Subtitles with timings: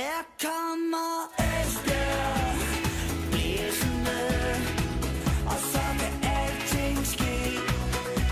[0.00, 2.56] Her kommer Esbjerg
[3.30, 4.20] Blæsende
[5.46, 7.36] Og så kan alting ske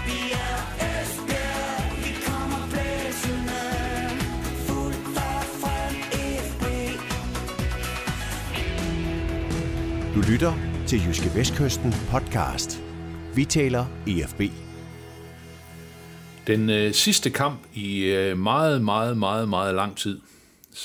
[0.06, 0.56] Vi er
[0.88, 3.62] Esbjerg Vi kommer blæsende
[4.66, 5.94] Fuldt og frem
[6.48, 6.64] FB
[10.14, 10.52] Du lytter
[10.86, 12.82] til Jyske Vestkysten podcast.
[13.34, 14.40] Vi taler EFB.
[16.46, 20.20] Den øh, sidste kamp i øh, meget, meget, meget, meget lang tid.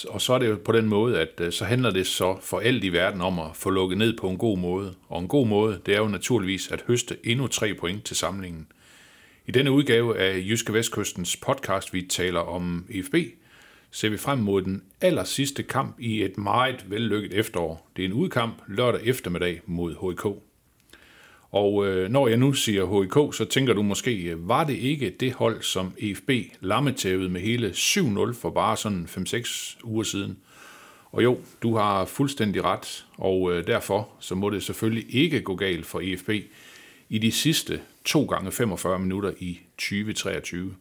[0.10, 2.59] Og så er det jo på den måde, at øh, så handler det så for
[2.59, 4.94] alt i verden om at få lukket ned på en god måde.
[5.09, 8.67] Og en god måde, det er jo naturligvis at høste endnu tre point til samlingen.
[9.48, 13.16] I denne udgave af Jyske Vestkystens podcast, vi taler om EFB,
[13.91, 17.89] ser vi frem mod den aller sidste kamp i et meget vellykket efterår.
[17.95, 20.52] Det er en udkamp lørdag eftermiddag mod HK.
[21.53, 25.16] Og øh, når jeg nu siger HIK, så tænker du måske, øh, var det ikke
[25.20, 26.30] det hold, som EFB
[26.61, 30.38] lammetævede med hele 7-0 for bare sådan 5-6 uger siden?
[31.11, 35.55] Og jo, du har fuldstændig ret, og øh, derfor så må det selvfølgelig ikke gå
[35.55, 36.30] galt for EFB
[37.09, 40.75] i de sidste 2 gange 45 minutter i 2023.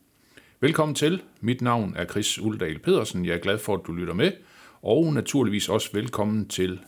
[0.60, 1.22] Velkommen til.
[1.40, 3.26] Mit navn er Chris Uldal Pedersen.
[3.26, 4.32] Jeg er glad for, at du lytter med.
[4.82, 6.80] Og naturligvis også velkommen til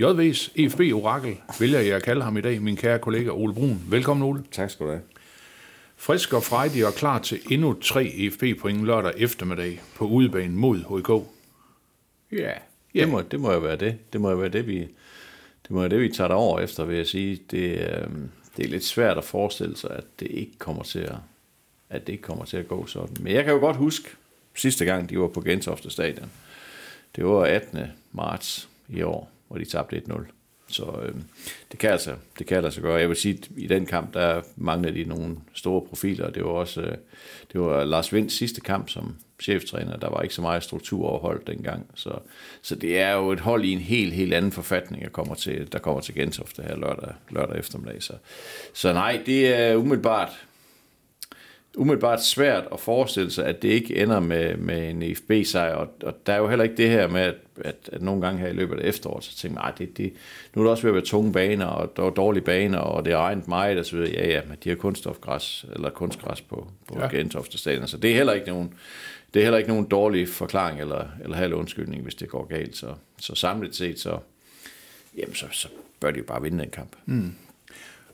[0.00, 3.82] JV's EFB-orakel, vælger jeg at kalde ham i dag, min kære kollega Ole Brun.
[3.88, 4.44] Velkommen, Ole.
[4.52, 5.02] Tak skal du have.
[5.96, 11.26] Frisk og frejdig og klar til endnu tre EFB-point lørdag eftermiddag på udebane mod HK.
[12.38, 12.52] Ja,
[12.94, 13.00] Ja.
[13.00, 13.98] det må, det må jo være det.
[14.12, 14.78] Det må jo være det, vi,
[15.62, 17.40] det må være det, vi tager over efter, vil jeg sige.
[17.50, 18.08] Det, øh,
[18.56, 21.16] det er lidt svært at forestille sig, at det ikke kommer til at,
[21.90, 23.16] at det ikke kommer til at gå sådan.
[23.20, 24.08] Men jeg kan jo godt huske
[24.54, 26.30] sidste gang, de var på Gentofte Stadion.
[27.16, 27.78] Det var 18.
[28.12, 30.20] marts i år, hvor de tabte 1-0.
[30.68, 31.14] Så øh,
[31.72, 33.00] det, kan altså, det kan altså gøre.
[33.00, 36.30] Jeg vil sige, at i den kamp, der manglede de nogle store profiler.
[36.30, 36.96] Det var også øh,
[37.52, 39.96] det var Lars Vinds sidste kamp som cheftræner.
[39.96, 41.86] Der var ikke så meget struktur overholdt dengang.
[41.94, 42.10] Så,
[42.62, 45.72] så det er jo et hold i en helt, helt anden forfatning, der kommer til,
[45.72, 48.02] der kommer til Gentofte her lørdag, lørdag eftermiddag.
[48.02, 48.12] Så,
[48.74, 50.46] så nej, det er umiddelbart
[51.76, 56.26] umiddelbart svært at forestille sig, at det ikke ender med, med en EFB-sejr, og, og
[56.26, 58.52] der er jo heller ikke det her med, at, at, at nogle gange her i
[58.52, 60.12] løbet af efteråret, så tænker man, det, det,
[60.54, 63.04] nu er det også ved at være tunge baner, og der er dårlige baner, og
[63.04, 64.12] det har regnet meget, og så videre.
[64.12, 67.08] Ja, ja, men de har kunststofgræs, eller kunstgræs på, på ja.
[67.08, 68.74] Gentofte Stadion, så det er heller ikke nogen,
[69.34, 72.76] det er heller ikke nogen dårlig forklaring, eller, eller halv undskyldning, hvis det går galt.
[72.76, 74.18] Så, så samlet set, så,
[75.16, 75.68] jamen, så, så
[76.00, 76.96] bør de jo bare vinde den kamp.
[77.06, 77.34] Mm.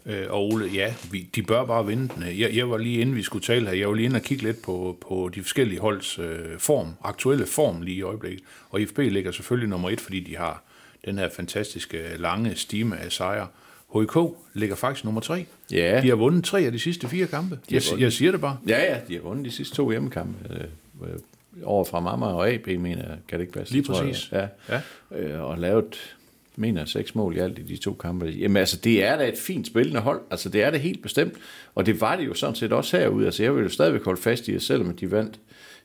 [0.06, 2.38] Øh, og Ole, ja, vi, de bør bare vinde den.
[2.38, 4.44] Jeg, jeg var lige inden vi skulle tale her, jeg var lige inde og kigge
[4.44, 8.44] lidt på, på de forskellige holds øh, form, aktuelle form lige i øjeblikket.
[8.70, 10.62] Og IFB ligger selvfølgelig nummer et, fordi de har
[11.04, 13.46] den her fantastiske lange stime af sejre.
[13.94, 14.16] HK
[14.54, 15.46] ligger faktisk nummer tre.
[15.72, 16.00] Ja.
[16.02, 17.58] De har vundet tre af de sidste fire kampe.
[17.70, 18.58] Jeg, jeg siger det bare.
[18.68, 20.54] Ja, ja, de har vundet de sidste to hjemmekampe.
[20.54, 21.18] Øh, øh,
[21.64, 23.72] over fra Mamma og AB, mener jeg, kan det ikke passe?
[23.72, 24.32] Lige tror jeg, præcis.
[24.32, 24.46] Ja.
[24.68, 24.80] Ja.
[25.18, 26.16] Øh, og lavet,
[26.56, 28.26] mener seks mål i alt i de to kampe.
[28.26, 30.20] Jamen altså, det er da et fint spillende hold.
[30.30, 31.34] Altså, det er det helt bestemt.
[31.74, 33.26] Og det var det jo sådan set også herude.
[33.26, 35.40] Altså, jeg vil jo stadigvæk holde fast i, at selvom de vandt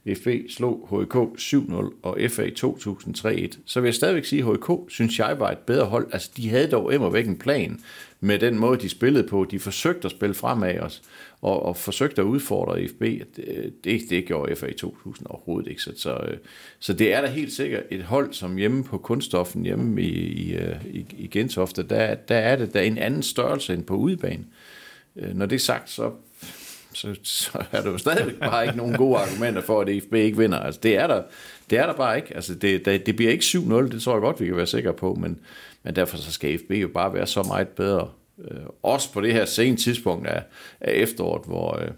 [0.08, 5.20] FB slog HK 7-0 og FA 2003-1, så vil jeg stadigvæk sige, at HK, synes
[5.20, 6.08] jeg, var et bedre hold.
[6.14, 7.80] Altså, de havde dog immer væk en plan
[8.20, 9.46] med den måde, de spillede på.
[9.52, 11.02] De forsøgte at spille fremad os,
[11.42, 13.02] og, og forsøgte at udfordre FB.
[13.02, 15.82] Det, det, det gjorde FA 2000 overhovedet ikke.
[15.82, 16.38] Så, så, øh,
[16.80, 20.56] så det er da helt sikkert et hold, som hjemme på kunststoffen, hjemme i, i,
[20.56, 24.46] øh, i, i Gentofte, der, der er det der en anden størrelse end på udebane.
[25.16, 26.12] Øh, når det er sagt, så
[26.94, 30.38] så, så er der jo stadigvæk bare ikke nogen gode argumenter for, at FB ikke
[30.38, 30.60] vinder.
[30.60, 31.24] Altså, det er der,
[31.70, 32.36] det er der bare ikke.
[32.36, 34.94] Altså, det, det, det bliver ikke 7-0, det tror jeg godt, vi kan være sikre
[34.94, 35.40] på, men,
[35.84, 38.10] men derfor så skal FB jo bare være så meget bedre.
[38.48, 40.44] Øh, også på det her sene tidspunkt af,
[40.82, 41.92] af efteråret, hvor, øh,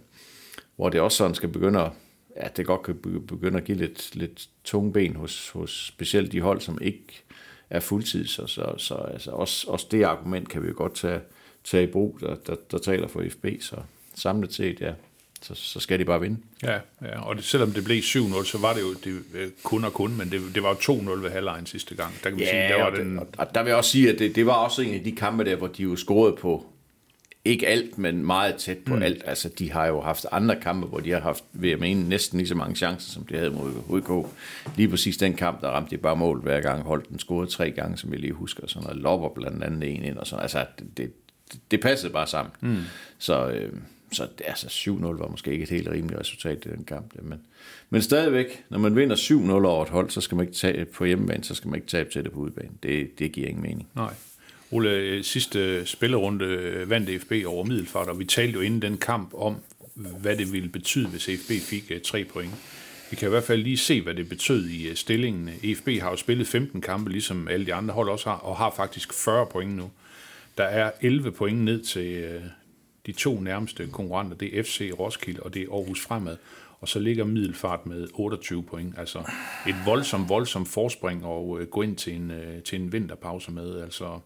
[0.76, 1.92] hvor det også sådan skal begynde at,
[2.38, 2.96] ja, det godt kan
[3.28, 7.24] begynde at give lidt, lidt tunge ben hos, hos specielt de hold, som ikke
[7.70, 8.28] er fuldtid.
[8.28, 11.20] Så, så, så altså også, også det argument kan vi jo godt tage,
[11.64, 13.46] tage i brug, der, der, der taler for FB.
[13.60, 13.76] Så
[14.16, 14.94] samlet set, ja,
[15.44, 16.38] så, så skal de bare vinde.
[16.64, 17.22] Ja, ja.
[17.22, 20.18] og det, selvom det blev 7-0, så var det jo det, øh, kun og kun,
[20.18, 22.14] men det, det var jo 2-0 ved halvlejen sidste gang.
[22.24, 23.18] Der kan vi sige, der var og, den...
[23.18, 25.12] det, og der vil jeg også sige, at det, det var også en af de
[25.12, 26.66] kampe der, hvor de jo scorede på
[27.46, 29.02] ikke alt, men meget tæt på mm.
[29.02, 29.24] alt.
[29.26, 32.38] Altså, de har jo haft andre kampe, hvor de har haft, vil jeg mene, næsten
[32.38, 34.30] lige så mange chancer, som de havde mod HK.
[34.78, 37.72] Lige præcis den kamp, der ramte de bare mål hver gang, holdt den scoret tre
[37.72, 40.66] gange, som jeg lige husker, sådan noget, lopper blandt andet en ind, og sådan, altså,
[40.80, 41.12] det, det,
[41.72, 42.52] det passede bare sammen.
[42.62, 42.78] Mm.
[43.18, 43.74] Så, øh,
[44.14, 47.14] så altså 7-0 var måske ikke et helt rimeligt resultat i den kamp.
[47.22, 47.42] Men,
[47.90, 51.06] men stadigvæk, når man vinder 7-0 over et hold, så skal man ikke tage på
[51.06, 52.72] hjemmebane, så skal man ikke tabe til det på udebane.
[52.84, 53.88] Det, det giver ingen mening.
[53.96, 54.14] Nej.
[54.72, 56.46] Ole, sidste spillerunde
[56.90, 59.56] vandt FB over Middelfart, og vi talte jo inden den kamp om,
[59.96, 62.52] hvad det ville betyde, hvis FB fik øh, tre point.
[63.10, 65.50] Vi kan i hvert fald lige se, hvad det betød i øh, stillingen.
[65.64, 68.74] EFB har jo spillet 15 kampe, ligesom alle de andre hold også har, og har
[68.76, 69.92] faktisk 40 point nu.
[70.58, 72.42] Der er 11 point ned til øh,
[73.06, 74.38] de to nærmeste konkurrenter.
[74.38, 76.38] Det er FC Roskilde, og det er Aarhus Fremad.
[76.80, 78.94] Og så ligger Middelfart med 28 point.
[78.98, 79.20] Altså
[79.68, 83.82] et voldsomt, voldsomt forspring og øh, gå ind til en, øh, til en vinterpause med.
[83.82, 84.20] Altså,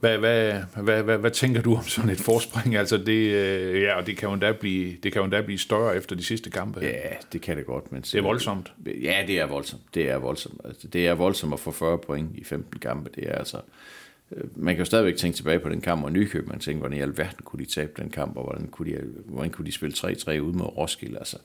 [0.00, 2.76] hvad, hvad, hvad, hvad, hvad tænker du om sådan et forspring?
[2.76, 5.58] Altså det, øh, ja, og det kan jo endda blive, det kan jo endda blive
[5.58, 6.80] større efter de sidste kampe.
[6.80, 7.92] Ja, det kan det godt.
[7.92, 8.72] Men Det er voldsomt.
[8.86, 9.82] Ja, det er voldsomt.
[9.94, 10.60] Det er voldsomt.
[10.64, 13.10] Altså, det er voldsomt at få 40 point i 15 kampe.
[13.14, 13.60] Det er altså...
[14.32, 16.48] Øh, man kan jo stadigvæk tænke tilbage på den kamp mod Nykøb.
[16.48, 19.50] Man tænker, hvordan i alverden kunne de tabe den kamp, og hvordan kunne de, hvordan
[19.50, 21.18] kunne de spille 3-3 ud mod Roskilde.
[21.18, 21.36] Altså.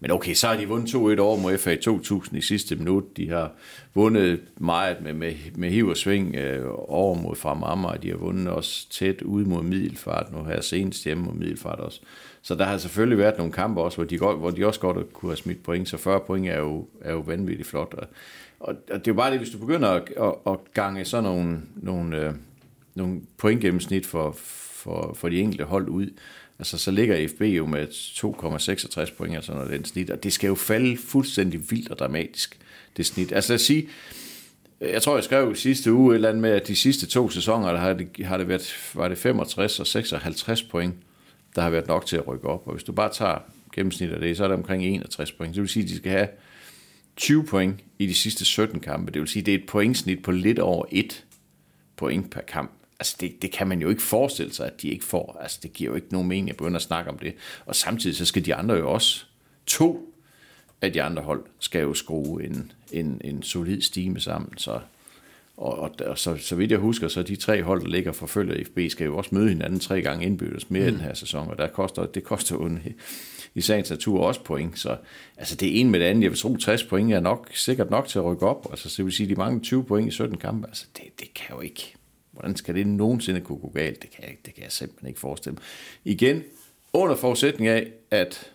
[0.00, 3.16] Men okay, så har de vundet 2-1 over mod FA 2000 i sidste minut.
[3.16, 3.52] De har
[3.94, 7.96] vundet meget med, med, med hiv og sving øh, over mod Frem Amager.
[7.96, 10.32] De har vundet også tæt ud mod Middelfart.
[10.32, 12.00] Nu her senest hjemme mod Middelfart også.
[12.42, 15.12] Så der har selvfølgelig været nogle kampe også, hvor de, godt, hvor de også godt
[15.12, 15.88] kunne have smidt point.
[15.88, 17.94] Så 40 point er jo, er jo vanvittigt flot.
[17.94, 18.08] Og,
[18.62, 21.24] og, og det er jo bare det, hvis du begynder at, at, at gange sådan
[21.24, 22.34] nogle, nogle, øh,
[22.94, 26.06] nogle pointgennemsnit for, for, for de enkelte hold ud,
[26.58, 30.48] altså så ligger FB jo med 2,66 point, altså noget den snit, og det skal
[30.48, 32.58] jo falde fuldstændig vildt og dramatisk,
[32.96, 33.32] det snit.
[33.32, 33.88] Altså lad os sige,
[34.80, 37.72] jeg tror, jeg skrev sidste uge et eller andet med, at de sidste to sæsoner,
[37.72, 40.94] der har det, har det været, var det 65 og 56 point,
[41.56, 42.62] der har været nok til at rykke op.
[42.66, 43.38] Og hvis du bare tager
[43.74, 45.54] gennemsnittet af det, så er det omkring 61 point.
[45.54, 46.28] Det vil sige, at de skal have
[47.16, 49.12] 20 point i de sidste 17 kampe.
[49.12, 51.24] Det vil sige, det er et pointsnit på lidt over 1
[51.96, 52.70] point per kamp.
[53.00, 55.38] Altså det, det kan man jo ikke forestille sig, at de ikke får.
[55.40, 57.34] Altså det giver jo ikke nogen mening at begynde at snakke om det.
[57.66, 59.24] Og samtidig så skal de andre jo også,
[59.66, 60.14] to
[60.80, 64.58] af de andre hold, skal jo skrue en, en, en solid stime sammen.
[64.58, 64.80] Så,
[65.56, 68.26] og, og, og så, så vidt jeg husker, så de tre hold, der ligger for
[68.26, 70.88] følge FB, skal jo også møde hinanden tre gange indbyrdes mere mm.
[70.88, 72.70] i den her sæson, og der koster, det koster jo
[73.54, 74.78] i sagens natur også point.
[74.78, 74.96] Så
[75.36, 76.22] altså det er en med det andet.
[76.22, 78.66] Jeg vil tro, 60 point er nok, sikkert nok til at rykke op.
[78.70, 80.66] Altså, så vil sige, de mangler 20 point i 17 kampe.
[80.66, 81.94] Altså det, det kan jo ikke.
[82.30, 84.02] Hvordan skal det nogensinde kunne gå galt?
[84.02, 85.62] Det kan jeg, det kan jeg simpelthen ikke forestille mig.
[86.04, 86.42] Igen,
[86.92, 88.50] under forudsætning af, at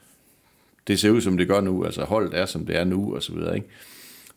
[0.87, 3.23] det ser ud, som det gør nu, altså holdet er, som det er nu, og
[3.23, 3.67] så videre, ikke?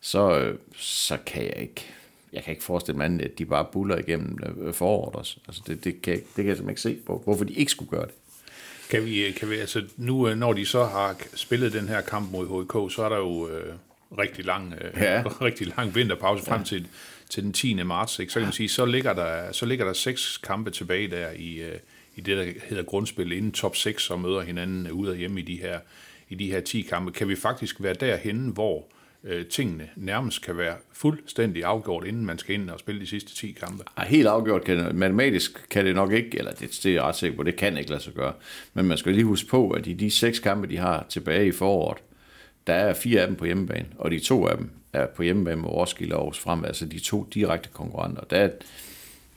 [0.01, 1.85] Så, øh, så kan jeg ikke,
[2.33, 5.37] jeg kan ikke forestille mig andet, at de bare buller igennem øh, foråret også.
[5.47, 7.71] Altså det, det, kan, jeg- det kan jeg simpelthen ikke se på, hvorfor de ikke
[7.71, 8.13] skulle gøre det.
[8.89, 12.31] Kan vi, kan vi, altså nu, øh, når de så har spillet den her kamp
[12.31, 13.73] mod HK, så er der jo øh,
[14.17, 15.13] rigtig lang, øh, Ja.
[15.13, 15.23] ja.
[15.47, 16.87] rigtig lang vinterpause frem til,
[17.29, 17.73] til den 10.
[17.83, 18.19] marts.
[18.19, 18.33] Ikke?
[18.33, 21.55] Så kan man sige, så ligger, der, så ligger der seks kampe tilbage der i,
[21.61, 21.75] øh,
[22.15, 25.43] i det, der hedder grundspil, inden top 6, og møder hinanden ude og hjemme i
[25.43, 25.79] de her,
[26.29, 27.11] i de her 10 kampe.
[27.11, 28.83] Kan vi faktisk være derhenne, hvor øh,
[29.23, 33.35] Øh, tingene nærmest kan være fuldstændig afgjort, inden man skal ind og spille de sidste
[33.35, 33.83] 10 kampe?
[33.97, 37.03] Ej, helt afgjort kan det, matematisk kan det nok ikke, eller det, det er jeg
[37.03, 38.33] ret sikker på, det kan ikke lade sig gøre.
[38.73, 41.51] Men man skal lige huske på, at i de seks kampe, de har tilbage i
[41.51, 41.97] foråret,
[42.67, 45.61] der er fire af dem på hjemmebane, og de to af dem er på hjemmebane
[45.61, 48.21] med Roskilde og Aarhus frem, altså de to direkte konkurrenter.
[48.21, 48.49] Der er,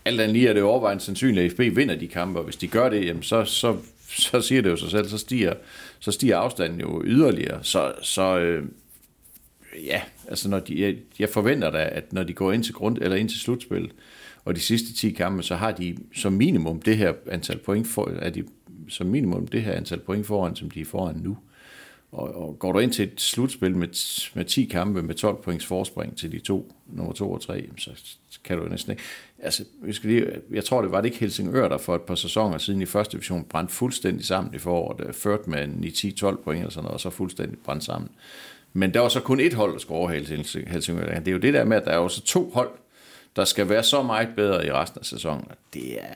[0.05, 2.69] alt andet lige er det overvejende sandsynligt, at FB vinder de kampe, og hvis de
[2.69, 3.77] gør det, jamen så, så,
[4.09, 5.55] så siger det jo sig selv, så stiger,
[5.99, 7.59] så stiger afstanden jo yderligere.
[7.63, 8.65] Så, så øh,
[9.85, 12.99] ja, altså når de, jeg, jeg forventer da, at når de går ind til, grund,
[12.99, 13.93] eller ind til slutspillet,
[14.45, 18.11] og de sidste 10 kampe, så har de som minimum det her antal point, for,
[18.19, 18.45] er de
[18.89, 21.39] som minimum det her antal point foran, som de er foran nu.
[22.13, 23.89] Og, og går du ind til et slutspil med,
[24.35, 27.91] med 10 kampe med 12 points forspring til de to, nummer 2 og 3, så
[28.45, 29.03] kan du næsten ikke.
[29.39, 32.15] Altså, vi skal lige, jeg tror, det var det ikke Helsingør, der for et par
[32.15, 36.43] sæsoner siden i første division brændte fuldstændig sammen i foråret, øh, ført med en 10-12
[36.43, 38.11] point eller sådan noget, og så fuldstændig brændt sammen.
[38.77, 41.19] Men der var så kun et hold, der skulle overhale Helsing- Helsingør.
[41.19, 42.71] Det er jo det der med, at der er jo så to hold,
[43.37, 45.45] der skal være så meget bedre i resten af sæsonen.
[45.75, 46.15] Det er...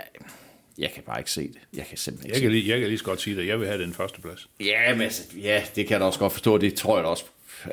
[0.78, 1.58] Jeg kan bare ikke se det.
[1.76, 3.46] Jeg kan simpelthen ikke Jeg kan, lige, jeg kan lige så godt sige det.
[3.46, 4.48] Jeg vil have den første plads.
[4.60, 6.58] Ja, men altså, ja, det kan jeg da også godt forstå.
[6.58, 7.24] Det tror jeg da også,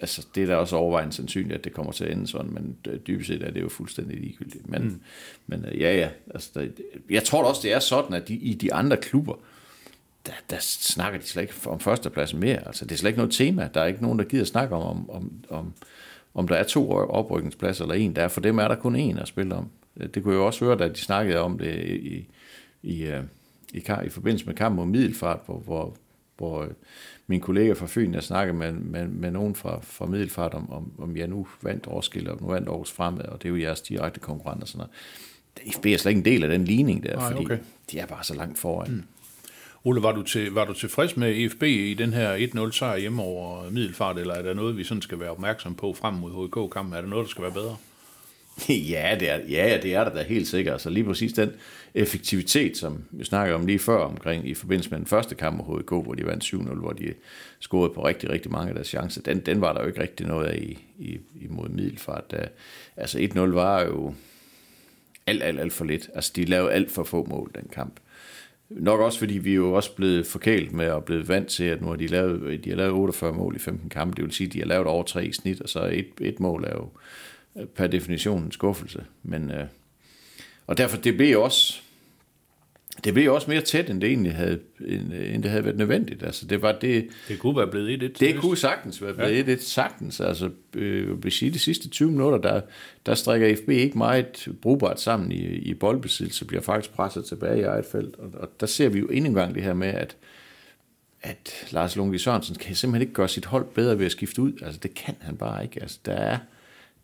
[0.01, 2.77] altså, det er da også overvejende sandsynligt, at det kommer til at ende sådan, men
[2.88, 4.70] øh, dybest set er det jo fuldstændig ligegyldigt.
[4.70, 5.01] Men, mm.
[5.48, 6.68] men øh, ja, ja, altså, der,
[7.10, 9.39] jeg tror da også, det er sådan, at de, i de andre klubber,
[10.25, 12.67] der, der snakker de slet ikke om førstepladsen mere.
[12.67, 13.70] Altså, det er slet ikke noget tema.
[13.74, 15.74] Der er ikke nogen, der gider snakke om, om, om,
[16.34, 18.15] om, der er to oprykningspladser eller en.
[18.15, 19.70] Der er, for dem er der kun en at spille om.
[20.13, 22.27] Det kunne jeg jo også høre, da de snakkede om det i,
[22.84, 23.24] i, øh,
[23.74, 25.96] i, i, i forbindelse med kampen mod Middelfart, hvor, hvor,
[26.38, 26.70] hvor øh,
[27.27, 30.91] min kollega fra Fyn, jeg snakkede med, med, med nogen fra, fra Middelfart, om, om,
[30.98, 33.82] om jeg nu vandt Roskilde, og nu vandt Aarhus Fremad, og det er jo jeres
[33.82, 35.75] direkte konkurrenter og sådan noget.
[35.75, 37.58] FB er slet ikke en del af den ligning der, Nej, fordi okay.
[37.91, 38.91] de er bare så langt foran.
[38.91, 39.03] Mm.
[39.88, 42.38] Ole, var du, til, var du tilfreds med EFB i den her
[42.68, 45.94] 1-0 sejr hjemme over Middelfart, eller er der noget, vi sådan skal være opmærksom på
[45.94, 46.94] frem mod HK-kampen?
[46.94, 47.77] Er der noget, der skal være bedre?
[48.94, 50.74] Ja, det er, ja, det er der da helt sikkert.
[50.74, 51.51] Altså lige præcis den
[51.94, 55.80] effektivitet, som vi snakkede om lige før omkring i forbindelse med den første kamp mod
[55.80, 57.13] HK, hvor de vandt 7-0, hvor de
[57.60, 60.27] scorede på rigtig, rigtig mange af deres chancer, den, den var der jo ikke rigtig
[60.27, 62.32] noget af i, i, imod Middelfart.
[62.32, 62.48] Da,
[62.98, 64.13] altså 1-0 var jo
[65.27, 66.10] alt, alt, alt for lidt.
[66.15, 68.00] Altså de lavede alt for få mål den kamp.
[68.70, 71.82] Nok også fordi vi er jo også blevet forkælet med og blevet vant til, at
[71.82, 74.16] nu har de lavet, de har lavet 48 mål i 15 kampe.
[74.16, 76.40] Det vil sige, at de har lavet over tre i snit, og så et, et
[76.40, 76.90] mål er jo
[77.58, 79.06] øh, per definition en skuffelse.
[79.24, 79.66] Men, øh,
[80.68, 81.82] og derfor, det blev også,
[83.04, 86.24] det blev også mere tæt, end det egentlig havde, end, end det havde været nødvendigt.
[86.24, 87.08] Altså, det var det...
[87.28, 88.20] Det kunne være blevet 1-1.
[88.20, 89.56] Det kunne sagtens være blevet ja.
[89.56, 90.20] 1-1, sagtens.
[90.20, 92.62] Altså, øh, vil sige, de sidste 20 minutter, der,
[93.06, 97.64] der strækker FB ikke meget brugbart sammen i, i boldbesiddelse, bliver faktisk presset tilbage i
[97.64, 98.16] eget felt.
[98.16, 100.16] Og, og der ser vi jo endnu en gang det her med, at
[101.25, 104.54] at Lars Lungi Sørensen kan simpelthen ikke gøre sit hold bedre ved at skifte ud.
[104.62, 105.82] Altså, det kan han bare ikke.
[105.82, 106.38] Altså, der er,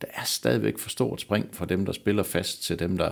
[0.02, 3.12] der er stadigvæk for stort spring fra dem, der spiller fast, til dem, der,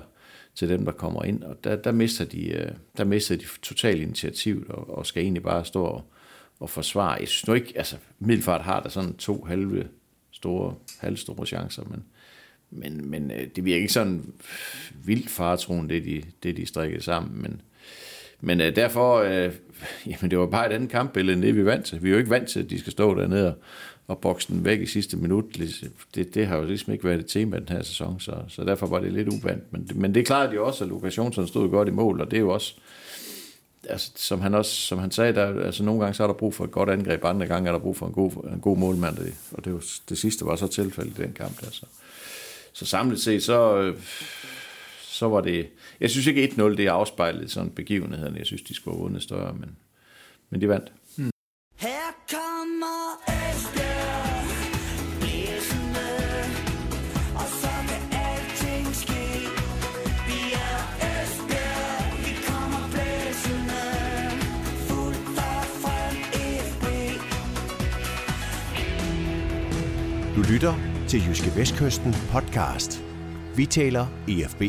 [0.59, 1.43] til dem, der kommer ind.
[1.43, 5.43] Og der, der, mister, de, øh, der mister de totalt initiativet, og, og skal egentlig
[5.43, 6.03] bare stå og,
[6.59, 7.17] og forsvare.
[7.19, 9.87] Jeg synes nu ikke, altså Middelfart har der sådan to halve
[10.31, 12.03] store, halvstore chancer, men,
[12.69, 14.33] men, men øh, det virker ikke sådan
[15.05, 17.61] vildt faretroen, det de, det de strikkede sammen, men,
[18.41, 19.53] men øh, derfor, øh,
[20.09, 22.03] jamen det var bare et andet kampbillede, end det vi er vant til.
[22.03, 23.61] Vi er jo ikke vant til, at de skal stå dernede og,
[24.09, 25.45] at bokse den væk i sidste minut.
[26.15, 28.87] Det, det har jo ligesom ikke været et tema den her sæson, så, så derfor
[28.87, 29.73] var det lidt uvandt.
[29.73, 32.37] Men, men det klarede jo også, at Lukas Jonsson stod godt i mål, og det
[32.37, 32.75] er jo også,
[33.89, 36.53] altså, som han også som han sagde, der, altså nogle gange så er der brug
[36.53, 39.17] for et godt angreb, andre gange er der brug for en god, en god målmand,
[39.51, 41.71] og det, var, det sidste var så tilfældet i den kamp der.
[41.71, 41.85] Så,
[42.73, 43.97] så samlet set, så, øh,
[45.01, 45.67] så var det,
[45.99, 49.53] jeg synes ikke 1-0, det er sådan begivenheden, jeg synes, de skulle have vundet større,
[49.53, 49.75] men,
[50.49, 50.91] men de vandt.
[71.09, 73.03] Til Jyske Vestkysten podcast.
[73.55, 74.61] Vi taler EFB.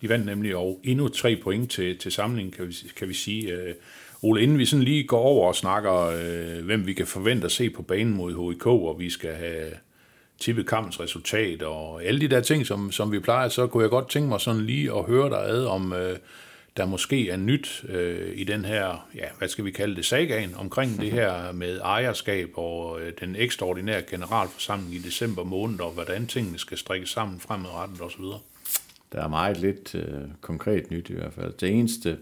[0.00, 3.52] De vandt nemlig og endnu tre point til, til samlingen, kan vi, kan vi sige.
[3.52, 3.74] Øh,
[4.22, 7.52] Ole, inden vi sådan lige går over og snakker, øh, hvem vi kan forvente at
[7.52, 9.70] se på banen mod HIK, og vi skal have
[10.40, 13.90] tippet kampens resultat, og alle de der ting, som, som vi plejer, så kunne jeg
[13.90, 16.16] godt tænke mig sådan lige at høre dig ad, om øh,
[16.78, 20.54] der måske er nyt øh, i den her, ja, hvad skal vi kalde det, sagaen,
[20.56, 26.26] omkring det her med ejerskab og øh, den ekstraordinære generalforsamling i december måned, og hvordan
[26.26, 28.24] tingene skal strikkes sammen fremadrettet osv.
[29.12, 31.52] Der er meget lidt øh, konkret nyt i hvert fald.
[31.52, 32.18] Det eneste...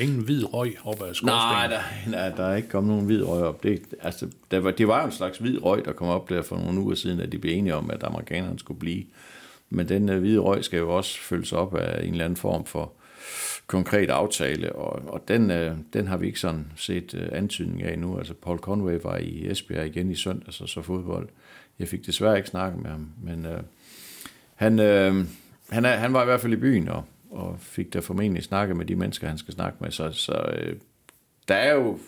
[0.00, 1.28] Ingen hvid røg op ad skorstenen.
[1.30, 3.62] Nej, der, nej, der er ikke kommet nogen hvid røg op.
[3.62, 6.42] Det, altså, der var, det var jo en slags hvid røg, der kom op der
[6.42, 9.04] for nogle uger siden, at de blev enige om, at amerikanerne skulle blive.
[9.70, 12.64] Men den øh, hvide røg skal jo også følges op af en eller anden form
[12.64, 12.92] for
[13.66, 17.98] konkret aftale, og, og den, øh, den har vi ikke sådan set øh, antydning af
[17.98, 18.18] nu.
[18.18, 21.28] Altså Paul Conway var i Esbjerg igen i søndags og så fodbold.
[21.78, 23.60] Jeg fik desværre ikke snakket med ham, men øh,
[24.54, 25.24] han, øh,
[25.70, 28.76] han, er, han var i hvert fald i byen og, og fik da formentlig snakket
[28.76, 29.90] med de mennesker, han skal snakke med.
[29.90, 30.76] Så, så øh,
[31.48, 31.98] der, er jo,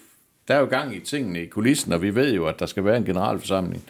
[0.49, 2.85] der er jo gang i tingene i kulissen, og vi ved jo, at der skal
[2.85, 3.83] være en generalforsamling,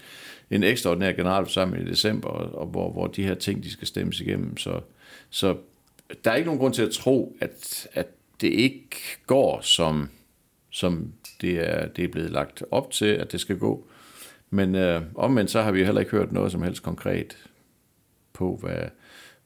[0.50, 4.20] en ekstraordinær generalforsamling i december, og, og hvor, hvor de her ting de skal stemmes
[4.20, 4.56] igennem.
[4.56, 4.80] Så,
[5.30, 5.56] så
[6.24, 8.06] der er ikke nogen grund til at tro, at, at
[8.40, 8.96] det ikke
[9.26, 10.08] går, som,
[10.70, 13.86] som det, er, det er blevet lagt op til, at det skal gå.
[14.50, 17.36] Men øh, omvendt så har vi heller ikke hørt noget som helst konkret
[18.32, 18.82] på, hvad,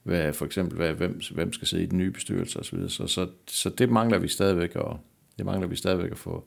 [0.02, 2.88] hvad for eksempel, hvad, hvem, hvem skal sidde i den nye bestyrelse osv.
[2.88, 5.00] Så, så, så det mangler vi stadigvæk, og
[5.38, 6.44] det mangler vi stadigvæk at få,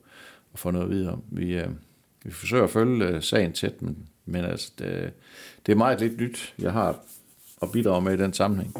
[0.52, 1.22] at få noget videre om.
[1.30, 1.68] Vi, øh,
[2.24, 5.12] vi forsøger at følge øh, sagen tæt, men, men altså, det,
[5.66, 7.00] det er meget lidt nyt, jeg har
[7.62, 8.74] at bidrage med i den sammenhæng.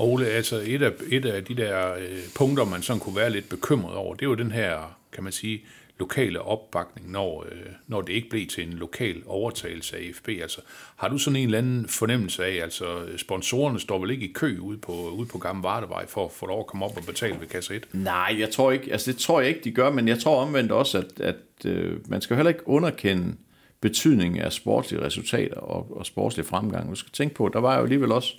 [0.00, 3.48] Ole, altså et af, et af de der øh, punkter, man sådan kunne være lidt
[3.48, 5.64] bekymret over, det er jo den her, kan man sige,
[6.00, 10.28] lokale opbakning, når, øh, når det ikke blev til en lokal overtagelse af FB.
[10.28, 10.60] Altså,
[10.96, 12.84] har du sådan en eller anden fornemmelse af, altså
[13.16, 16.46] sponsorerne står vel ikke i kø ude på, ude på Gamle Vardevej for at få
[16.46, 17.86] lov at komme op og betale ved kasse 1?
[17.92, 20.72] Nej, jeg tror ikke, altså det tror jeg ikke, de gør, men jeg tror omvendt
[20.72, 23.34] også, at, at øh, man skal heller ikke underkende
[23.80, 26.90] betydningen af sportslige resultater og, og sportslig fremgang.
[26.90, 28.34] Du skal tænke på, der var jo alligevel også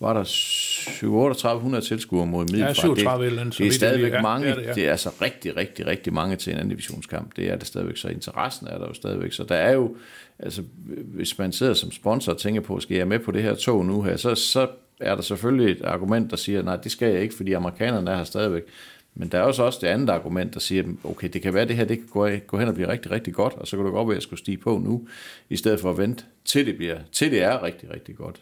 [0.00, 2.68] var der 3800 tilskuere mod Middelfart.
[2.68, 4.46] Ja, 37 eller andet, det, så det er stadigvæk ja, mange.
[4.46, 7.36] det er det er altså rigtig, rigtig, rigtig mange til en anden divisionskamp.
[7.36, 9.32] Det er det stadigvæk, så interessen er der jo stadigvæk.
[9.32, 9.96] Så der er jo,
[10.38, 10.62] altså
[11.04, 13.86] hvis man sidder som sponsor og tænker på, skal jeg med på det her tog
[13.86, 14.68] nu her, så, så
[15.00, 18.16] er der selvfølgelig et argument, der siger, nej, det skal jeg ikke, fordi amerikanerne er
[18.16, 18.62] her stadigvæk.
[19.14, 21.68] Men der er også også det andet argument, der siger, okay, det kan være, at
[21.68, 23.86] det her det kan gå, gå hen og blive rigtig, rigtig godt, og så kan
[23.86, 25.08] du godt være, at jeg skulle stige på nu,
[25.50, 28.40] i stedet for at vente, til det, bliver, til det er rigtig, rigtig godt.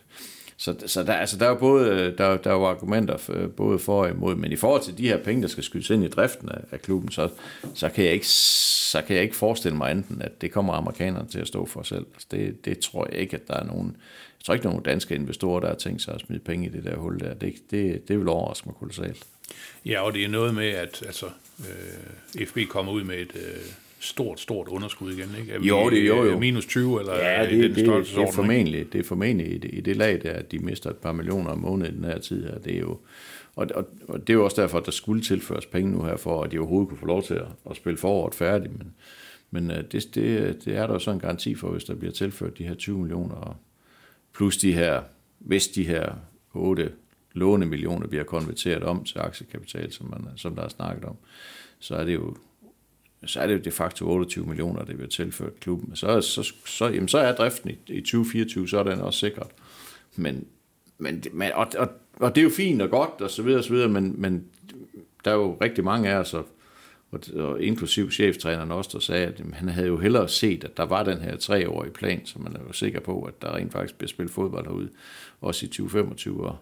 [0.61, 3.33] Så, så der, altså, der er jo både øh, der, der er jo argumenter for,
[3.33, 5.91] øh, både for og imod, men i forhold til de her penge, der skal skydes
[5.91, 7.29] ind i driften af, af klubben, så,
[7.75, 11.29] så, kan jeg ikke, så kan jeg ikke forestille mig enten, at det kommer amerikanerne
[11.29, 12.07] til at stå for selv.
[12.15, 13.97] Altså, det, det tror jeg ikke, at der er nogen,
[14.39, 16.67] jeg tror ikke, der er nogen danske investorer, der har tænkt sig at smide penge
[16.67, 17.35] i det der hul der.
[17.35, 19.25] Det, det, det vil overraske mig kolossalt.
[19.87, 21.27] Ja, og det er noget med, at altså,
[21.59, 23.65] øh, FB kommer ud med et øh,
[24.01, 25.53] stort, stort underskud igen, ikke?
[25.53, 26.33] Er Jo, det- jo, jo.
[26.33, 28.35] øh, Minus 20, eller Ja, det, den det, det, størrelsesorden, er ikke?
[28.37, 31.13] formentlig, det er formentlig i det, i det lag der, at de mister et par
[31.13, 32.59] millioner om måneden i den her tid her.
[32.59, 32.99] Det er jo,
[33.57, 36.17] og, og, og det er jo også derfor, at der skulle tilføres penge nu her,
[36.17, 38.79] for at de overhovedet kunne få lov til at, at spille foråret færdigt.
[38.79, 38.95] Men,
[39.51, 42.13] men øh, det, det, det er der jo så en garanti for, hvis der bliver
[42.13, 43.59] tilført de her 20 millioner,
[44.35, 45.03] plus de her,
[45.39, 46.13] hvis de her
[46.55, 46.91] 8
[47.35, 51.17] lånemillioner bliver konverteret om til aktiekapital, som, man, som der er snakket om,
[51.79, 52.37] så er det jo
[53.27, 55.97] så er det jo de facto 28 millioner, det bliver tilført klubben.
[55.97, 59.49] Så, så, så, jamen, så er driften i, i 2024, så er den også sikret.
[60.17, 60.47] Men,
[60.99, 63.65] men, men og, og, og, det er jo fint og godt, og så videre, og
[63.65, 64.45] så videre, men, men
[65.25, 66.47] der er jo rigtig mange af os, og,
[67.11, 70.77] og, og inklusiv cheftræneren også, der sagde, at jamen, han havde jo hellere set, at
[70.77, 73.73] der var den her treårige plan, så man er jo sikker på, at der rent
[73.73, 74.89] faktisk bliver spillet fodbold herude,
[75.41, 76.57] også i 2025 og,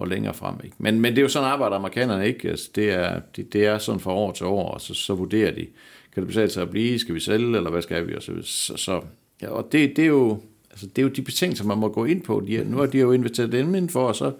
[0.00, 0.54] og længere frem.
[0.64, 0.76] Ikke?
[0.78, 2.48] Men, men det er jo sådan arbejder amerikanerne ikke.
[2.48, 5.50] Altså, det, er, det, det er sådan fra år til år, og så, så vurderer
[5.50, 5.66] de,
[6.14, 8.14] kan det betale sig at blive, skal vi sælge, eller hvad skal vi?
[8.14, 9.00] Og så, så, så
[9.42, 10.40] ja, og det, det, er jo,
[10.70, 12.42] altså, det er jo de betingelser, man må gå ind på.
[12.46, 14.32] De, nu har de jo inviteret dem indenfor, for, og så,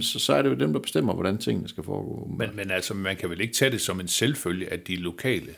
[0.00, 2.30] så, så er det jo dem, der bestemmer, hvordan tingene skal foregå.
[2.38, 5.54] Men, men altså, man kan vel ikke tage det som en selvfølge, at de lokale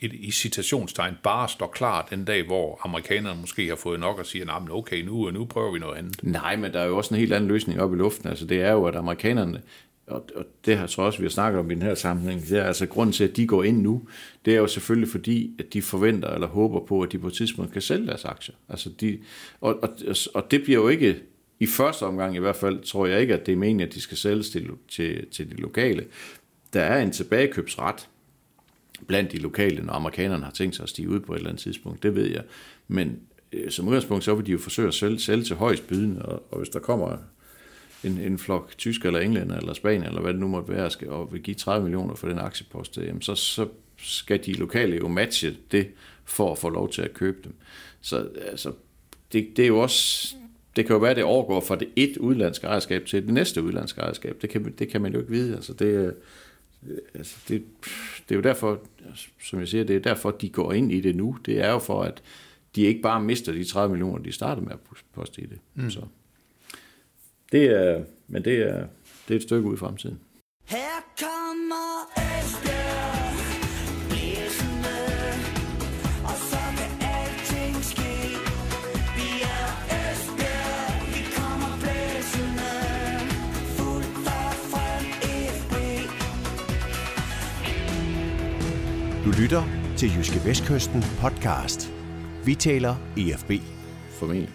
[0.00, 4.26] et, i citationstegn bare står klar den dag, hvor amerikanerne måske har fået nok og
[4.26, 6.22] siger, nej, men okay, nu, nu prøver vi noget andet.
[6.22, 8.28] Nej, men der er jo også en helt anden løsning op i luften.
[8.28, 9.62] Altså, det er jo, at amerikanerne,
[10.06, 12.58] og, og det har så også, vi har snakket om i den her sammenhæng, det
[12.58, 14.02] er altså grunden til, at de går ind nu,
[14.44, 17.32] det er jo selvfølgelig fordi, at de forventer eller håber på, at de på et
[17.32, 18.54] tidspunkt kan sælge deres aktier.
[18.68, 19.18] Altså de,
[19.60, 19.88] og, og,
[20.34, 21.16] og det bliver jo ikke,
[21.60, 24.00] i første omgang i hvert fald, tror jeg ikke, at det er meningen, at de
[24.00, 26.04] skal sælges til, til, til de lokale.
[26.72, 28.08] Der er en tilbagekøbsret,
[29.06, 31.62] blandt de lokale, når amerikanerne har tænkt sig at stige ud på et eller andet
[31.62, 32.02] tidspunkt.
[32.02, 32.42] Det ved jeg.
[32.88, 33.20] Men
[33.52, 36.42] øh, som udgangspunkt, så vil de jo forsøge at sælge, sælge til højst bydende, og,
[36.50, 37.16] og hvis der kommer
[38.04, 41.08] en, en flok tysker eller englænder eller spanier, eller hvad det nu måtte være, skal,
[41.08, 44.96] og vil give 30 millioner for den aktiepost, øh, jamen så, så skal de lokale
[44.96, 45.88] jo matche det,
[46.24, 47.54] for at få lov til at købe dem.
[48.00, 48.72] Så altså,
[49.32, 50.34] det, det er jo også,
[50.76, 53.62] det kan jo være, at det overgår fra det et udlandske ejerskab til det næste
[53.62, 54.42] udlandske ejerskab.
[54.42, 55.54] Det kan, det kan man jo ikke vide.
[55.54, 56.14] Altså, det,
[57.14, 57.64] altså det,
[58.28, 58.80] det er jo derfor,
[59.42, 61.38] som jeg siger, det er derfor, de går ind i det nu.
[61.46, 62.22] Det er jo for, at
[62.74, 64.78] de ikke bare mister de 30 millioner, de startede med at
[65.12, 65.58] poste i det.
[65.74, 65.90] Mm.
[65.90, 66.00] Så.
[67.52, 68.86] Det er, men det er,
[69.28, 70.20] det er et stykke ud i fremtiden.
[70.64, 72.77] Her kommer Esbjerg
[89.28, 89.62] Du lytter
[89.96, 91.92] til Jyske Vestkysten podcast.
[92.44, 93.52] Vi taler EFB.
[94.18, 94.50] Formentlig.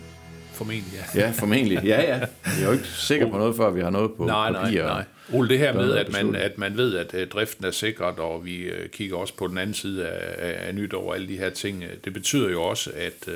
[0.53, 1.19] Formentlig, ja.
[1.21, 1.79] Ja, formentlig.
[1.83, 2.17] Ja, ja.
[2.17, 4.83] Jeg er jo ikke sikker på noget, før vi har noget på Nej, nej, papir.
[4.83, 5.03] nej.
[5.33, 8.19] Ole, det her er med, at man, at man ved, at øh, driften er sikret,
[8.19, 11.38] og vi øh, kigger også på den anden side af, af, nytår og alle de
[11.38, 13.29] her ting, øh, det betyder jo også, at,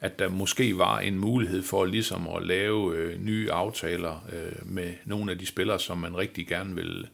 [0.00, 4.28] at der måske var en mulighed for ligesom at lave nye aftaler
[4.64, 7.06] med nogle af de spillere, som man rigtig gerne vil,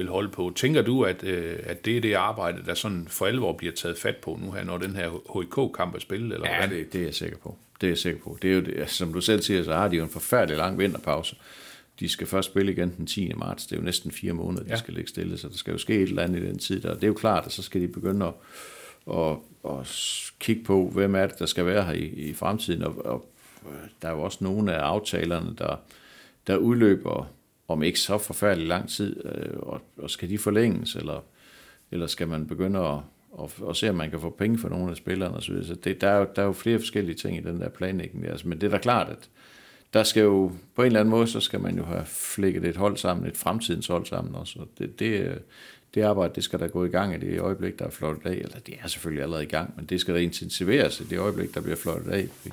[0.00, 0.52] vil holde på.
[0.56, 3.98] Tænker du, at, øh, at det er det arbejde, der sådan for alvor bliver taget
[3.98, 5.10] fat på nu her, når den her
[5.40, 6.32] HIK-kamp er spillet?
[6.34, 6.76] Eller Ja, hvordan?
[6.78, 7.56] det, det er jeg sikker på.
[7.80, 8.38] Det er jeg sikker på.
[8.42, 10.56] Det er jo det, altså, som du selv siger, så har de jo en forfærdelig
[10.56, 11.36] lang vinterpause.
[12.00, 13.32] De skal først spille igen den 10.
[13.36, 13.66] marts.
[13.66, 14.76] Det er jo næsten fire måneder, de Ja.
[14.76, 16.80] skal ligge stille, så der skal jo ske et eller andet i den tid.
[16.80, 16.94] Der.
[16.94, 18.32] Det er jo klart, at så skal de begynde at,
[19.16, 19.36] at,
[19.70, 19.86] at
[20.40, 22.82] kigge på, hvem er det, der skal være her i, i fremtiden.
[22.82, 23.30] Og, og
[24.02, 25.76] der er jo også nogle af aftalerne, der,
[26.46, 27.30] der udløber
[27.72, 31.24] om ikke så forfærdelig lang tid, øh, og, og skal de forlænges, eller,
[31.90, 33.00] eller skal man begynde at,
[33.32, 35.64] og, og se, om man kan få penge for nogle af spillerne osv.
[35.64, 38.26] Så det, der, er jo, der er jo flere forskellige ting i den der planlægning.
[38.26, 39.30] Altså, men det er da klart, at
[39.94, 42.76] der skal jo på en eller anden måde, så skal man jo have flækket et
[42.76, 44.58] hold sammen, et fremtidens hold sammen også.
[44.58, 45.42] Og det, det,
[45.94, 48.34] det arbejde, det skal der gå i gang i det øjeblik, der er flottet af.
[48.34, 51.54] Eller det er selvfølgelig allerede i gang, men det skal der intensiveres i det øjeblik,
[51.54, 52.50] der bliver flottet af i,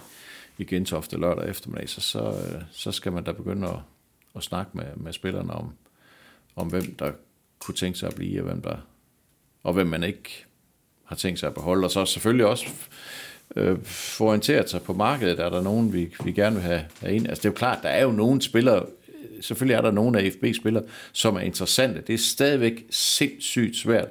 [0.57, 1.89] i Gentofte lørdag eftermiddag.
[1.89, 2.35] Så, så,
[2.71, 3.79] så skal man da begynde at,
[4.35, 5.73] at snakke med, med spillerne om,
[6.55, 7.11] om hvem der
[7.59, 8.77] kunne tænke sig at blive, og hvem der
[9.63, 10.45] og hvem man ikke
[11.03, 11.85] har tænkt sig at beholde.
[11.85, 12.65] Og så selvfølgelig også
[13.55, 15.39] øh, få orienteret sig på markedet.
[15.39, 17.27] Er der nogen, vi, vi gerne vil have, have ind?
[17.27, 18.85] Altså det er jo klart, der er jo nogle spillere,
[19.41, 22.03] selvfølgelig er der nogle af FB-spillere, som er interessante.
[22.07, 24.07] Det er stadigvæk sindssygt svært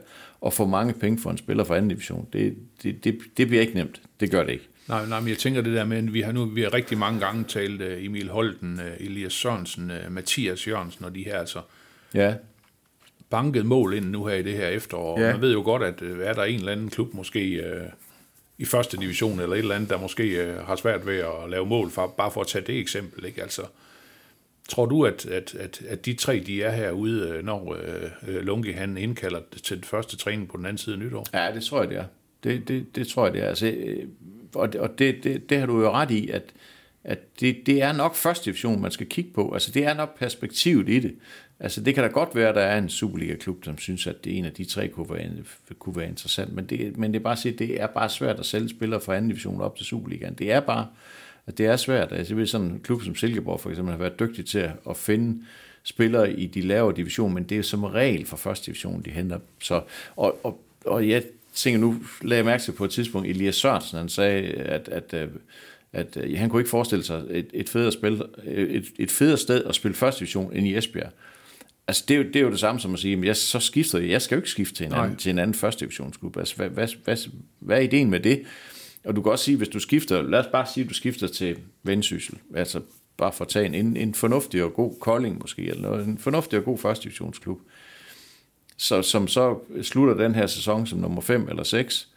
[0.47, 2.29] at få mange penge for en spiller fra anden division.
[2.33, 4.03] Det, det, det, det bliver ikke nemt.
[4.21, 4.69] Det gør det ikke.
[4.89, 6.99] Nej, nej, men jeg tænker det der med, at vi har nu vi har rigtig
[6.99, 11.39] mange gange talt uh, Emil Holten, uh, Elias Sørensen, uh, Mathias Jørgensen og de her
[11.39, 11.61] altså
[12.15, 12.35] Ja,
[13.31, 15.21] banket mål ind nu her i det her efterår.
[15.21, 15.33] Ja.
[15.33, 17.87] Man ved jo godt, at uh, er der en eller anden klub måske uh,
[18.59, 21.67] i første division eller et eller andet, der måske uh, har svært ved at lave
[21.67, 23.43] mål, for, bare for at tage det eksempel, ikke?
[23.43, 23.63] Altså,
[24.69, 27.77] tror du, at, at, at, at de tre, de er herude, når
[28.29, 31.27] uh, Lunke han indkalder til den første træning på den anden side af nytår?
[31.35, 32.05] Ja, det tror jeg, det er.
[32.45, 33.49] Det, det, det tror jeg, det er.
[33.49, 34.05] Altså, øh,
[34.57, 36.43] og det, og det, det, det har du jo ret i, at,
[37.05, 39.53] at det, det er nok første division, man skal kigge på.
[39.53, 41.15] Altså, det er nok perspektivet i det.
[41.61, 44.33] Altså, det kan da godt være, at der er en Superliga-klub, som synes, at det
[44.33, 45.31] er en af de tre kunne være,
[45.79, 46.53] kunne være interessant.
[46.53, 49.01] Men det, men det er bare at sige, det er bare svært at sælge spillere
[49.01, 50.35] fra anden division op til Superligaen.
[50.35, 50.87] Det er bare,
[51.47, 52.13] at det er svært.
[52.13, 54.71] Altså, jeg ved, sådan en klub som Silkeborg for eksempel har været dygtig til at,
[54.91, 55.43] at finde
[55.83, 59.39] spillere i de lavere division, men det er som regel fra første division, de henter.
[59.63, 59.83] Så,
[60.17, 61.23] og, og, og jeg
[61.57, 65.15] tænker nu, lagde jeg mærke til på et tidspunkt, Elias Sørensen, han sagde, at, at,
[65.15, 65.29] at,
[65.93, 69.65] at øh, han kunne ikke forestille sig et, et, federe spil, et, et federe sted
[69.65, 71.11] at spille første division end i Esbjerg.
[71.89, 73.61] Altså, det er, jo, det er jo det samme som at sige, at jeg, så
[73.61, 74.11] skifter jeg.
[74.11, 76.37] Jeg skal jo ikke skifte til en anden, til en anden første divisionsklub.
[76.37, 77.17] Altså, hvad, hvad, hvad,
[77.61, 78.43] hvad er ideen med det?
[79.05, 81.29] Og du kan også sige, hvis du skifter, lad os bare sige, at du skifter
[81.29, 82.81] til Vendsyssel, altså
[83.17, 86.59] bare for at tage en, en, fornuftig og god Kolding måske, eller noget, en fornuftig
[86.59, 87.61] og god første divisionsklub,
[88.77, 92.09] så, som så slutter den her sæson som nummer 5 eller 6,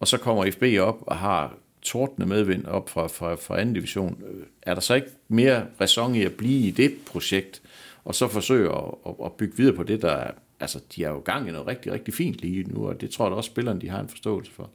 [0.00, 4.22] og så kommer FB op og har tordne medvind op fra, fra, fra anden division.
[4.28, 7.62] Øh, er der så ikke mere ræson i at blive i det projekt,
[8.04, 11.10] og så forsøge at, at, at bygge videre på det, der er, altså de er
[11.10, 13.50] jo gang i noget rigtig, rigtig fint lige nu, og det tror jeg da også
[13.50, 14.70] spillerne, de har en forståelse for.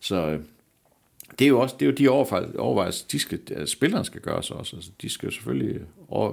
[0.00, 0.40] Så øh,
[1.38, 2.08] det er jo også det er jo de
[2.58, 4.76] overvejelser, de skal, altså, spillerne skal gøre sig også.
[4.76, 6.32] Altså, de skal jo selvfølgelig over,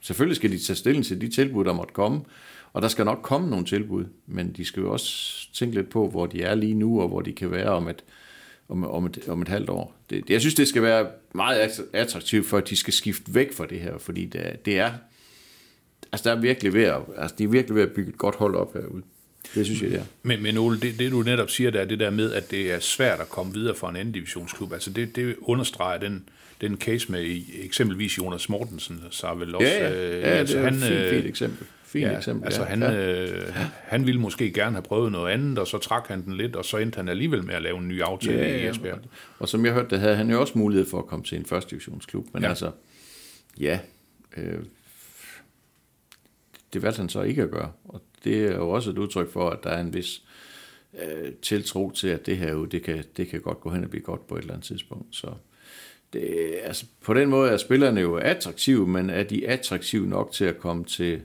[0.00, 2.20] selvfølgelig skal de tage stilling til de tilbud, der måtte komme,
[2.72, 6.08] og der skal nok komme nogle tilbud, men de skal jo også tænke lidt på,
[6.08, 8.04] hvor de er lige nu, og hvor de kan være om et,
[8.68, 9.96] om, om et, om et halvt år.
[10.10, 13.66] Det, jeg synes, det skal være meget attraktivt for, at de skal skifte væk fra
[13.66, 14.92] det her, fordi det, er- det er,
[16.12, 18.34] altså der er virkelig ved at, altså de er virkelig ved at bygge et godt
[18.36, 19.02] hold op herude.
[19.54, 20.04] Det synes jeg, det er.
[20.22, 22.72] Men, men Ole, det, det du netop siger, der er det der med, at det
[22.72, 24.72] er svært at komme videre fra en anden divisionsklub.
[24.72, 26.28] Altså det, det understreger den,
[26.60, 29.68] den case med eksempelvis Jonas Mortensen, så vel også...
[29.68, 31.66] Ja, ja, øh, ja altså, det er et fint, fint eksempel.
[31.96, 32.68] Fint Ja, eksempel, altså ja.
[32.68, 33.24] han, ja.
[33.24, 36.56] øh, han ville måske gerne have prøvet noget andet, og så trak han den lidt,
[36.56, 38.98] og så endte han alligevel med at lave en ny aftale Ja, i ja, Esbjerg.
[39.38, 41.44] Og som jeg hørte, der havde han jo også mulighed for at komme til en
[41.46, 42.26] første divisionsklub.
[42.32, 42.46] Men ja.
[42.46, 42.50] Ja.
[42.50, 42.70] altså,
[43.60, 43.78] ja,
[44.36, 44.58] øh,
[46.72, 47.72] det valgte han så ikke at gøre.
[47.84, 50.22] Og det er jo også et udtryk for, at der er en vis
[51.02, 53.90] øh, tiltro til, at det her jo, det kan, det kan godt gå hen og
[53.90, 55.16] blive godt på et eller andet tidspunkt.
[55.16, 55.26] Så
[56.12, 60.44] det, altså, på den måde er spillerne jo attraktive, men er de attraktive nok til
[60.44, 61.22] at komme til,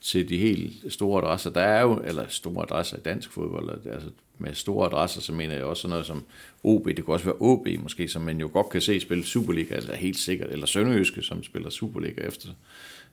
[0.00, 1.50] til de helt store adresser?
[1.50, 4.08] Der er jo, eller store adresser i dansk fodbold, altså
[4.38, 6.24] med store adresser, så mener jeg også sådan noget som
[6.64, 9.76] OB, det kunne også være OB måske, som man jo godt kan se spille Superliga,
[9.76, 12.48] eller helt sikkert, eller Sønderjyske, som spiller Superliga efter,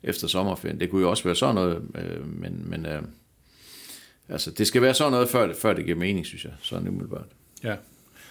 [0.04, 0.80] efter sommerferien.
[0.80, 3.02] Det kunne jo også være sådan noget, øh, men, men øh,
[4.30, 6.88] altså, det skal være sådan noget, før det, før det giver mening, synes jeg, sådan
[6.88, 7.28] umiddelbart.
[7.63, 7.76] Ja.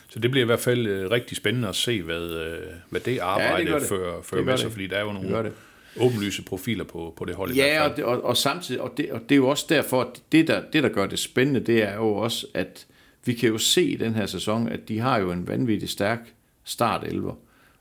[0.08, 2.58] Så det bliver i hvert fald øh, rigtig spændende at se, hvad, øh,
[2.90, 3.88] hvad det arbejde ja, det.
[3.88, 4.72] fører, fører Det med sig, det.
[4.72, 5.56] fordi der er jo Det gør nogle det.
[6.00, 9.12] Åbenlyse profiler på, på det hold i Ja, og, det, og, og samtidig, og det,
[9.12, 11.82] og det er jo også derfor, at det der, det der gør det spændende, det
[11.82, 12.86] er jo også, at
[13.24, 16.18] vi kan jo se i den her sæson, at de har jo en vanvittig stærk
[16.64, 17.34] start 11,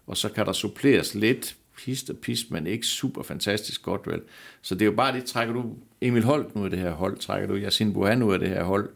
[0.08, 4.22] og så kan der suppleres lidt pist og pist, men ikke super fantastisk godt vel.
[4.62, 7.18] Så det er jo bare det, trækker du Emil Holt nu af det her hold,
[7.18, 8.90] trækker du Yasin Buhan ud af det her hold,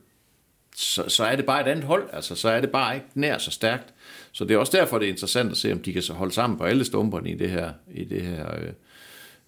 [0.75, 3.37] så, så er det bare et andet hold, altså så er det bare ikke nær
[3.37, 3.93] så stærkt.
[4.31, 6.33] Så det er også derfor, det er interessant at se, om de kan så holde
[6.33, 8.71] sammen på alle stumperne i det her, i det her øh,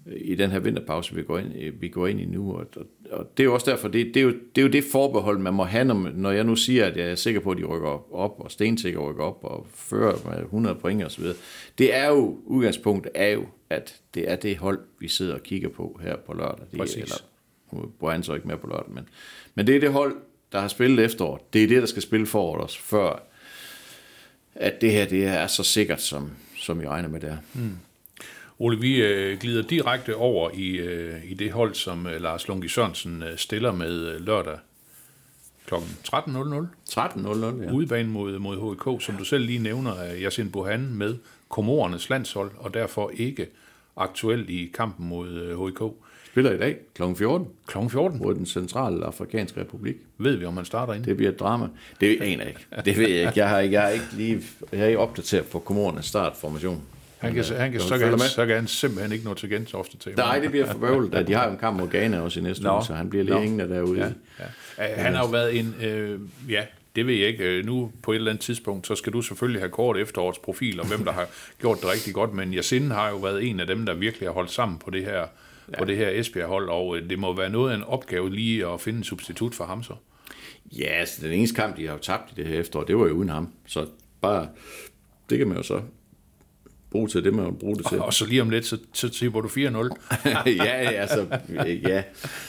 [0.06, 2.54] i den her vinterpause, vi går ind, vi går ind i nu.
[2.54, 4.68] Og, og, og det er jo også derfor, det, det, er jo, det er jo
[4.68, 7.52] det forbehold, man må have, når, når jeg nu siger, at jeg er sikker på,
[7.52, 11.36] at de rykker op, og Stensikker rykker op, og fører med 100 point videre.
[11.78, 15.70] Det er jo, udgangspunktet er jo, at det er det hold, vi sidder og kigger
[15.70, 16.66] på her på lørdag.
[16.72, 17.04] Det, Præcis.
[17.04, 17.16] Eller,
[18.02, 19.10] nu han så ikke med på lørdag, men,
[19.56, 20.16] men det er det hold,
[20.52, 21.50] der har spillet efterår.
[21.54, 23.28] Det er det, der skal spille foråret også, før
[24.56, 27.38] at det her det er så sikkert, som, som jeg regner med det er.
[28.64, 32.70] Ole, vi øh, glider direkte over i, øh, i det hold, som øh, Lars Lunke
[32.70, 34.58] Sørensen øh, stiller med øh, lørdag
[35.66, 35.74] kl.
[35.76, 35.80] 13.00.
[36.90, 37.72] 13.00, ja.
[37.72, 41.16] Udebane mod, mod HK, som du selv lige nævner, er Yasin Bohan med
[41.50, 43.48] Komorernes landshold, og derfor ikke
[43.98, 45.82] aktuelt i kampen mod øh, HK.
[46.28, 47.04] Spiller i dag kl.
[47.16, 47.78] 14 Kl.
[47.90, 49.96] 14 mod den centrale afrikanske republik.
[50.18, 51.04] ved vi, om han starter ind.
[51.04, 51.68] Det bliver et drama.
[52.02, 52.68] Det aner jeg ikke.
[52.86, 53.34] Det ved jeg ikke.
[53.36, 56.84] Jeg har ikke, jeg har ikke lige jeg har ikke opdateret på Komorernes startformation.
[57.22, 59.98] Han kan, han kan, Så kan han, så kan han simpelthen ikke nå til Gentofte
[59.98, 60.14] til.
[60.18, 61.14] Nej, det bliver for bøvlet.
[61.14, 61.24] da.
[61.28, 62.74] De har jo en kamp mod Ghana også i næste Nå.
[62.74, 64.16] uge, så han bliver lige hængende derude.
[64.40, 64.46] Ja,
[64.80, 65.02] ja.
[65.02, 65.76] Han har jo været en...
[65.82, 66.64] Øh, ja,
[66.96, 67.44] det ved jeg ikke.
[67.44, 70.80] Øh, Nu på et eller andet tidspunkt, så skal du selvfølgelig have kort efterårets profil,
[70.80, 71.28] og hvem der har
[71.60, 72.34] gjort det rigtig godt.
[72.34, 75.04] Men Yasin har jo været en af dem, der virkelig har holdt sammen på det
[75.06, 75.20] her,
[75.72, 75.78] ja.
[75.80, 78.82] på det her Esbjerg-hold, og øh, det må være noget af en opgave lige at
[78.82, 79.94] finde en substitut for ham så.
[80.72, 83.08] Ja, altså den eneste kamp, de har jo tabt i det her efterår, det var
[83.08, 83.50] jo uden ham.
[83.68, 83.86] Så
[84.22, 84.48] bare,
[85.30, 85.82] det kan man jo så
[86.92, 88.00] bruge til det, man vil bruge det til.
[88.00, 89.54] Og så lige om lidt, så, så tipper du 4-0.
[90.66, 91.26] ja, altså,
[91.88, 92.04] ja.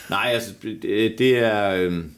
[0.09, 2.13] Nej, altså, det, det er, øhm,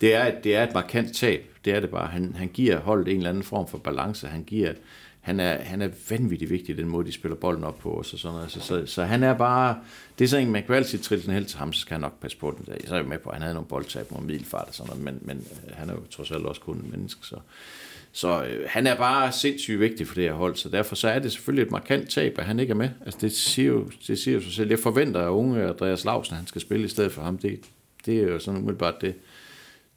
[0.00, 1.50] det er, det er et markant tab.
[1.64, 2.06] Det er det bare.
[2.06, 4.26] Han, han giver holdet en eller anden form for balance.
[4.26, 4.72] Han giver,
[5.20, 8.12] han er, han er vanvittigt vigtig i den måde, de spiller bolden op på os
[8.12, 8.50] og sådan noget.
[8.50, 9.78] Så, så, så han er bare,
[10.18, 12.00] det er sådan en, man kan altid trille den helt til ham, så skal han
[12.00, 12.66] nok passe på den.
[12.86, 15.04] Så er jeg med på, at han havde nogle boldtab mod middelfart og sådan noget,
[15.04, 17.36] men, men øh, han er jo trods alt også kun en menneske, så,
[18.16, 21.18] så øh, han er bare sindssygt vigtig for det her hold, så derfor så er
[21.18, 22.90] det selvfølgelig et markant tab, at han ikke er med.
[23.04, 24.70] Altså det siger jo, det siger jo sig selv.
[24.70, 27.38] Jeg forventer, at unge Andreas Lausen, han skal spille i stedet for ham.
[27.38, 27.60] Det,
[28.06, 29.14] det er jo sådan umiddelbart det,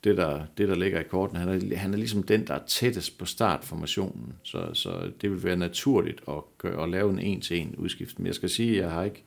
[0.03, 1.37] det der, det, der ligger i korten.
[1.37, 5.43] Han er, han er ligesom den, der er tættest på startformationen, så, så det vil
[5.43, 8.19] være naturligt at, gøre, at lave en en-til-en udskift.
[8.19, 9.23] Men jeg skal sige, at jeg har ikke,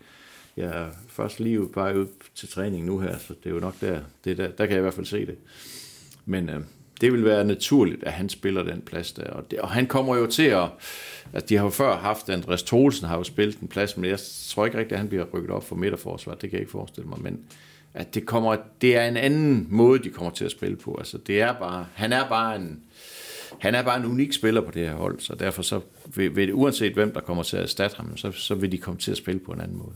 [0.56, 3.80] jeg er først lige bare ud til træning nu her, så det er jo nok
[3.80, 5.36] der, det er der, der kan jeg i hvert fald se det.
[6.26, 6.60] Men øh,
[7.00, 9.24] det vil være naturligt, at han spiller den plads der.
[9.24, 10.68] Og, det, og han kommer jo til at...
[11.32, 14.18] Altså, de har jo før haft, Andreas Tholsen har jo spillet en plads, men jeg
[14.48, 16.32] tror ikke rigtigt, at han bliver rykket op for midterforsvar.
[16.32, 17.18] Det kan jeg ikke forestille mig.
[17.20, 17.40] Men
[17.94, 20.96] at det, kommer, det er en anden måde, de kommer til at spille på.
[20.98, 22.80] Altså, det er bare, han er bare en...
[23.58, 25.80] Han er bare en unik spiller på det her hold, så derfor så
[26.14, 29.00] vil, vil uanset hvem der kommer til at erstatte ham, så, så vil de komme
[29.00, 29.92] til at spille på en anden måde.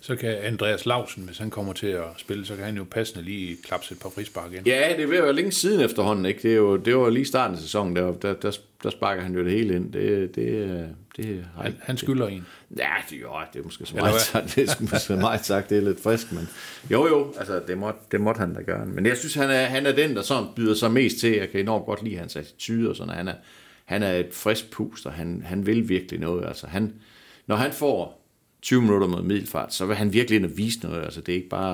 [0.00, 3.24] Så kan Andreas Lausen, hvis han kommer til at spille, så kan han jo passende
[3.24, 4.66] lige klapse et par frispark ind.
[4.66, 6.42] Ja, det er ved at være længe siden efterhånden, ikke?
[6.42, 9.34] Det, er jo, det var lige starten af sæsonen, der, der, der, der sparker han
[9.34, 9.92] jo det hele ind.
[9.92, 12.46] Det, det, det Han, han skylder en.
[12.76, 15.78] Ja, det, jo, det er måske så meget sagt, det er måske meget sagt, det
[15.78, 16.48] er lidt frisk, men
[16.90, 18.86] jo jo, altså det måtte, det måtte han da gøre.
[18.86, 21.30] Men jeg synes, han er, han er den, der sådan byder sig mest til.
[21.30, 23.34] Jeg kan enormt godt lide hans attitude og sådan, han er,
[23.84, 26.46] han er et frisk pust, og han, han vil virkelig noget.
[26.46, 26.94] Altså han,
[27.46, 28.27] når han får
[28.62, 31.02] 20 minutter med middelfart, så vil han virkelig ind og vise noget.
[31.04, 31.72] Altså det er ikke bare,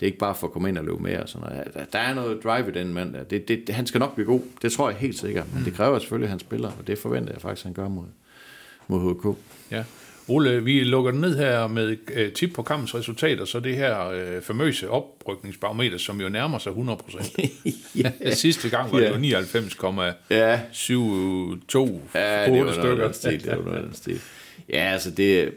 [0.00, 1.74] det er ikke bare for at komme ind og løbe med og sådan noget.
[1.74, 3.22] Der, der er noget drive i den mand der.
[3.22, 5.46] Det, det, han skal nok blive god, det tror jeg helt sikkert.
[5.54, 7.88] Men det kræver selvfølgelig, at han spiller, og det forventer jeg faktisk, at han gør
[7.88, 8.04] mod,
[8.88, 9.38] mod HK.
[9.70, 9.84] Ja.
[10.30, 14.42] Ole, vi lukker ned her med øh, tip på kampens resultater, så det her øh,
[14.42, 17.38] famøse oprykningsbarometer, som jo nærmer sig 100 procent.
[18.24, 18.34] ja.
[18.34, 19.54] Sidste gang var det jo 99,72
[20.30, 20.60] Ja, ja,
[22.14, 23.38] Ja, det var 8 noget af stykker.
[23.38, 23.44] stil.
[23.50, 24.20] Det var noget stil.
[24.68, 25.50] Ja, altså det...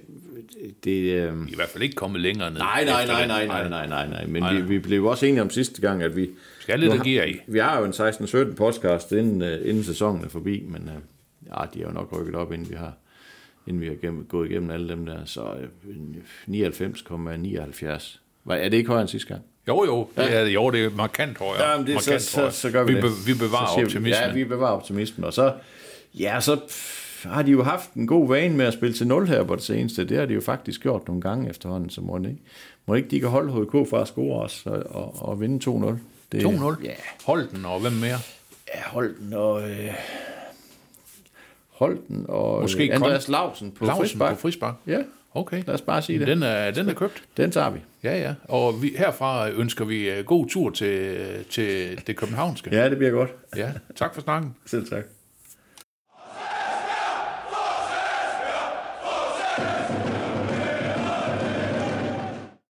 [0.84, 2.58] det øhm, I hvert fald ikke kommet længere ned.
[2.60, 4.26] nej, nej, nej, nej, nej, nej, nej, nej.
[4.26, 4.68] Men Nej, vi, nej.
[4.68, 6.30] vi blev også enige om sidste gang, at vi...
[6.60, 7.36] Skal lidt har- jer i.
[7.48, 7.92] Vi har jo en
[8.52, 11.02] 16-17 podcast, inden, uh, inden sæsonen er forbi, men uh,
[11.48, 12.94] ja, de har jo nok rykket op, inden vi har,
[13.68, 15.26] inden vi har gennem, gået igennem alle dem der.
[15.26, 15.96] Så uh,
[16.48, 18.18] 99,79.
[18.46, 19.42] Var- Er det ikke højere end sidste gang?
[19.68, 21.70] Jo, jo, det er, jo, det er markant højere.
[21.72, 22.52] Ja, men det, så, markant så, højere.
[22.54, 23.04] så gør vi, vi det.
[23.04, 24.28] Be, vi bevarer Så siger vi- optimismen.
[24.28, 25.24] Ja, vi bevarer optimismen.
[25.26, 25.54] Og så,
[26.14, 26.60] ja, så
[27.24, 29.64] har de jo haft en god vane med at spille til 0 her på det
[29.64, 30.06] seneste.
[30.06, 32.38] Det har de jo faktisk gjort nogle gange efterhånden, så må ikke.
[32.86, 35.96] Må ikke de kan holde HK fra at score os og, og, og vinde 2-0.
[36.32, 36.84] Det, 2-0.
[36.84, 36.92] Ja,
[37.26, 38.18] Hold den, og hvem mere?
[38.76, 39.70] ja Holden og...
[39.70, 39.94] Øh,
[41.70, 44.34] Holden og Måske Måske Andreas Lausen på Lausen frispark.
[44.36, 44.76] på frispark.
[44.88, 45.00] Ja,
[45.34, 45.64] Okay.
[45.68, 46.28] lad os bare sige det.
[46.28, 47.24] Den er, den er købt.
[47.38, 47.80] Den tager vi.
[48.04, 48.34] Ja, ja.
[48.44, 51.18] Og vi, herfra ønsker vi øh, god tur til,
[51.50, 52.70] til det københavnske.
[52.76, 53.30] Ja, det bliver godt.
[53.56, 53.72] Ja.
[53.96, 54.56] Tak for snakken.
[54.66, 55.04] Selv tak.